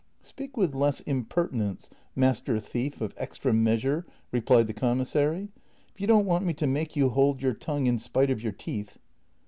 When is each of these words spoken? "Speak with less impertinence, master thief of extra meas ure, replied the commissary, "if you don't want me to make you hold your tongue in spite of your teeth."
"Speak 0.31 0.57
with 0.57 0.73
less 0.73 1.01
impertinence, 1.01 1.87
master 2.15 2.59
thief 2.59 3.01
of 3.01 3.13
extra 3.17 3.53
meas 3.53 3.83
ure, 3.83 4.03
replied 4.31 4.65
the 4.65 4.73
commissary, 4.73 5.49
"if 5.93 6.01
you 6.01 6.07
don't 6.07 6.25
want 6.25 6.43
me 6.43 6.55
to 6.55 6.65
make 6.65 6.95
you 6.95 7.09
hold 7.09 7.39
your 7.43 7.53
tongue 7.53 7.85
in 7.85 7.99
spite 7.99 8.31
of 8.31 8.41
your 8.41 8.51
teeth." 8.53 8.97